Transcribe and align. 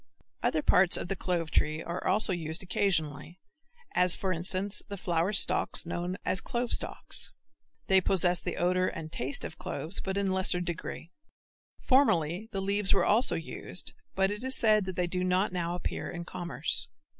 Other 0.41 0.63
parts 0.63 0.97
of 0.97 1.09
the 1.09 1.15
clove 1.15 1.51
tree 1.51 1.83
are 1.83 2.03
also 2.07 2.33
used 2.33 2.63
occasionally, 2.63 3.39
as 3.93 4.15
for 4.15 4.33
instance 4.33 4.81
the 4.87 4.97
flower 4.97 5.31
stalks 5.31 5.85
known 5.85 6.17
as 6.25 6.41
clove 6.41 6.73
stalks. 6.73 7.31
They 7.85 8.01
possess 8.01 8.39
the 8.39 8.57
odor 8.57 8.87
and 8.87 9.11
taste 9.11 9.45
of 9.45 9.59
cloves 9.59 10.01
but 10.03 10.17
in 10.17 10.29
a 10.29 10.33
lesser 10.33 10.59
degree. 10.59 11.11
Formerly 11.83 12.49
the 12.51 12.61
leaves 12.61 12.93
were 12.95 13.05
also 13.05 13.35
used 13.35 13.93
but 14.15 14.31
it 14.31 14.43
is 14.43 14.55
said 14.55 14.85
that 14.85 14.95
they 14.95 15.05
do 15.05 15.23
not 15.23 15.53
now 15.53 15.75
appear 15.75 16.09
in 16.09 16.25
commerce. 16.25 16.89